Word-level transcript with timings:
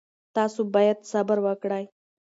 تاسو 0.35 0.59
باید 0.73 0.97
صبر 1.11 1.37
وکړئ. 1.45 1.83